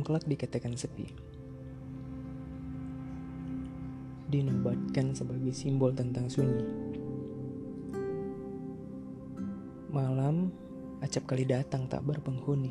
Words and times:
kelak 0.00 0.24
dikatakan 0.24 0.74
sepi. 0.74 1.08
Dinobatkan 4.30 5.12
sebagai 5.12 5.52
simbol 5.52 5.90
tentang 5.92 6.30
sunyi. 6.30 6.64
Malam, 9.90 10.54
acap 11.02 11.26
kali 11.26 11.42
datang 11.44 11.90
tak 11.90 12.06
berpenghuni. 12.06 12.70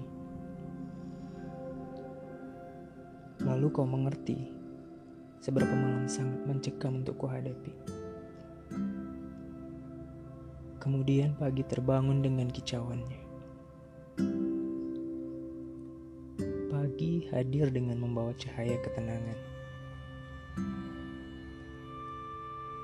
Lalu 3.44 3.68
kau 3.72 3.88
mengerti 3.88 4.52
seberapa 5.40 5.72
malam 5.72 6.08
sangat 6.08 6.44
mencekam 6.48 7.04
untuk 7.04 7.20
kuhadapi. 7.20 7.72
Kemudian 10.80 11.36
pagi 11.36 11.68
terbangun 11.68 12.24
dengan 12.24 12.48
kicauannya. 12.48 13.29
Hadir 17.32 17.70
dengan 17.74 18.02
membawa 18.02 18.34
cahaya 18.38 18.78
ketenangan. 18.82 19.40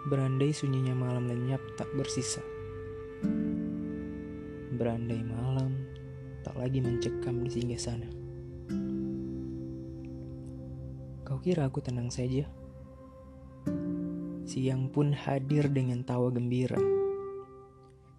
Berandai 0.05 0.53
sunyinya 0.53 0.93
malam 0.93 1.25
lenyap 1.25 1.61
tak 1.75 1.89
bersisa. 1.97 2.41
Berandai 4.75 5.21
malam 5.25 5.73
tak 6.45 6.53
lagi 6.57 6.77
mencekam 6.81 7.41
di 7.41 7.49
singgah 7.49 7.81
sana. 7.81 8.09
Kau 11.25 11.41
kira 11.41 11.65
aku 11.65 11.81
tenang 11.81 12.13
saja? 12.13 12.45
Siang 14.45 14.93
pun 14.93 15.09
hadir 15.09 15.73
dengan 15.73 16.05
tawa 16.05 16.29
gembira 16.29 16.77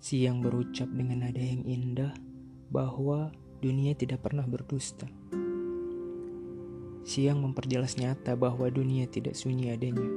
Siang 0.06 0.39
berucap 0.39 0.87
dengan 0.93 1.27
nada 1.27 1.41
yang 1.43 1.67
indah 1.67 2.15
bahwa 2.70 3.34
dunia 3.59 3.91
tidak 3.97 4.22
pernah 4.22 4.47
berdusta. 4.47 5.09
Siang 7.07 7.39
memperjelas 7.39 7.95
nyata 7.95 8.35
bahwa 8.35 8.67
dunia 8.67 9.07
tidak 9.07 9.39
sunyi 9.39 9.71
adanya. 9.71 10.11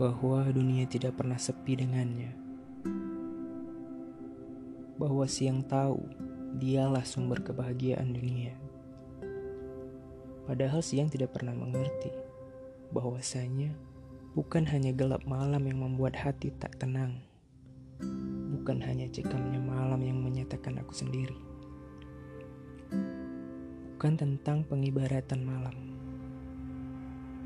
Bahwa 0.00 0.48
dunia 0.48 0.88
tidak 0.88 1.20
pernah 1.20 1.36
sepi 1.36 1.76
dengannya. 1.76 2.32
Bahwa 4.96 5.28
siang 5.28 5.60
tahu 5.60 6.00
dialah 6.56 7.04
sumber 7.04 7.44
kebahagiaan 7.44 8.16
dunia. 8.16 8.56
Padahal 10.48 10.80
siang 10.80 11.12
tidak 11.12 11.36
pernah 11.36 11.52
mengerti 11.52 12.08
bahwasanya 12.88 13.92
Bukan 14.32 14.64
hanya 14.72 14.96
gelap 14.96 15.28
malam 15.28 15.60
yang 15.68 15.84
membuat 15.84 16.16
hati 16.16 16.56
tak 16.56 16.80
tenang. 16.80 17.20
Bukan 18.48 18.80
hanya 18.80 19.04
cekamnya 19.12 19.60
malam 19.60 20.00
yang 20.00 20.24
menyatakan 20.24 20.80
aku 20.80 20.96
sendiri. 20.96 21.36
Bukan 24.02 24.18
tentang 24.18 24.66
pengibaratan 24.66 25.46
malam. 25.46 25.78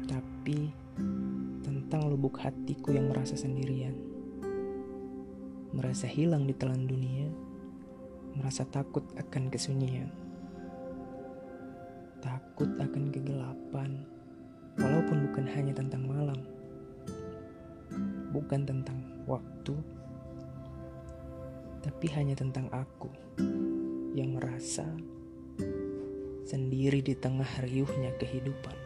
Tapi 0.09 0.73
tentang 1.61 2.09
lubuk 2.09 2.41
hatiku 2.41 2.97
yang 2.97 3.13
merasa 3.13 3.37
sendirian. 3.37 3.93
Merasa 5.77 6.09
hilang 6.09 6.49
di 6.49 6.57
telan 6.57 6.89
dunia. 6.89 7.29
Merasa 8.41 8.65
takut 8.65 9.05
akan 9.21 9.53
kesunyian. 9.53 10.09
Takut 12.25 12.73
akan 12.81 13.13
kegelapan. 13.13 14.09
Walaupun 14.81 15.29
bukan 15.29 15.45
hanya 15.53 15.77
tentang 15.77 16.09
malam 16.09 16.41
bukan 18.33 18.65
tentang 18.65 19.05
waktu, 19.29 19.77
tapi 21.85 22.07
hanya 22.17 22.33
tentang 22.33 22.73
aku 22.73 23.13
yang 24.17 24.41
merasa 24.41 24.89
sendiri 26.47 27.03
di 27.03 27.19
tengah 27.19 27.51
riuhnya 27.67 28.15
kehidupan. 28.23 28.86